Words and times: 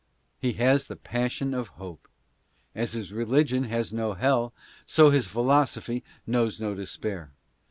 He 0.39 0.53
has 0.53 0.87
the 0.87 0.95
passion 0.95 1.53
of 1.53 1.67
hope. 1.77 2.07
As 2.73 2.93
his 2.93 3.13
religion 3.13 3.65
has 3.65 3.93
no 3.93 4.13
hell, 4.13 4.51
so 4.87 5.11
his 5.11 5.27
philosophy 5.27 6.03
knows 6.25 6.59
no 6.59 6.73
despair. 6.73 7.29